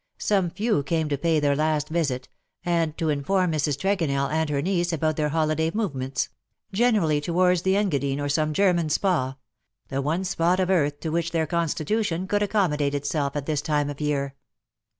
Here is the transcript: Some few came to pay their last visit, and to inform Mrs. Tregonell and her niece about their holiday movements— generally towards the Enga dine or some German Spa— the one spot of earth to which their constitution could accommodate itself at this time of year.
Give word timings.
Some 0.17 0.49
few 0.49 0.81
came 0.81 1.09
to 1.09 1.17
pay 1.19 1.39
their 1.39 1.55
last 1.55 1.89
visit, 1.89 2.27
and 2.65 2.97
to 2.97 3.09
inform 3.09 3.51
Mrs. 3.51 3.77
Tregonell 3.77 4.31
and 4.31 4.49
her 4.49 4.59
niece 4.59 4.91
about 4.91 5.15
their 5.15 5.29
holiday 5.29 5.69
movements— 5.75 6.29
generally 6.73 7.21
towards 7.21 7.61
the 7.61 7.73
Enga 7.75 8.01
dine 8.01 8.19
or 8.19 8.27
some 8.27 8.51
German 8.51 8.89
Spa— 8.89 9.37
the 9.89 10.01
one 10.01 10.23
spot 10.23 10.59
of 10.59 10.71
earth 10.71 10.99
to 11.01 11.09
which 11.11 11.29
their 11.29 11.45
constitution 11.45 12.25
could 12.27 12.41
accommodate 12.41 12.95
itself 12.95 13.35
at 13.35 13.45
this 13.45 13.61
time 13.61 13.91
of 13.91 14.01
year. 14.01 14.33